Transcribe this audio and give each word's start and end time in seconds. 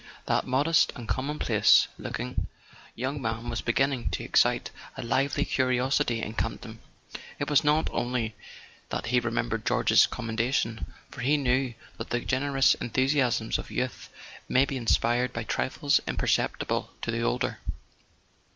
That 0.25 0.47
modest 0.47 0.91
and 0.95 1.07
commonplace 1.07 1.87
looking 1.99 2.47
young 2.95 3.21
man 3.21 3.51
was 3.51 3.61
beginning 3.61 4.09
to 4.09 4.23
excite 4.23 4.71
a 4.97 5.03
lively 5.03 5.45
curiosity 5.45 6.23
in 6.23 6.33
Campton. 6.33 6.79
It 7.37 7.51
was 7.51 7.63
not 7.63 7.87
only 7.91 8.33
that 8.89 9.05
he 9.05 9.19
remembered 9.19 9.63
George's 9.63 10.07
commendation, 10.07 10.91
for 11.11 11.21
he 11.21 11.37
knew 11.37 11.75
that 11.99 12.09
the 12.09 12.19
generous 12.19 12.73
enthusiasms 12.73 13.59
of 13.59 13.69
youth 13.69 14.09
may 14.49 14.65
be 14.65 14.75
inspired 14.75 15.33
by 15.33 15.43
trifles 15.43 15.99
imperceptible 16.07 16.89
to 17.03 17.11
the 17.11 17.21
older. 17.21 17.59